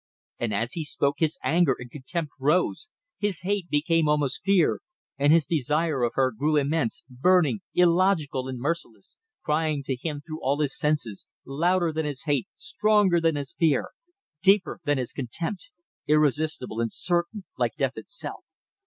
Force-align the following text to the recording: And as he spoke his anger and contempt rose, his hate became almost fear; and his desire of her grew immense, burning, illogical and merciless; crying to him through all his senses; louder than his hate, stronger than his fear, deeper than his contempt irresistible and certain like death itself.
And 0.39 0.51
as 0.51 0.71
he 0.71 0.83
spoke 0.83 1.17
his 1.19 1.37
anger 1.43 1.75
and 1.77 1.91
contempt 1.91 2.31
rose, 2.39 2.89
his 3.19 3.41
hate 3.41 3.69
became 3.69 4.09
almost 4.09 4.41
fear; 4.43 4.79
and 5.19 5.31
his 5.31 5.45
desire 5.45 6.01
of 6.01 6.13
her 6.15 6.31
grew 6.31 6.55
immense, 6.57 7.03
burning, 7.07 7.59
illogical 7.75 8.47
and 8.47 8.57
merciless; 8.59 9.19
crying 9.43 9.83
to 9.83 9.95
him 9.95 10.23
through 10.25 10.41
all 10.41 10.59
his 10.59 10.75
senses; 10.75 11.27
louder 11.45 11.93
than 11.93 12.05
his 12.05 12.23
hate, 12.23 12.47
stronger 12.57 13.21
than 13.21 13.35
his 13.35 13.53
fear, 13.53 13.89
deeper 14.41 14.79
than 14.85 14.97
his 14.97 15.11
contempt 15.13 15.69
irresistible 16.07 16.81
and 16.81 16.91
certain 16.91 17.43
like 17.55 17.75
death 17.75 17.95
itself. 17.95 18.43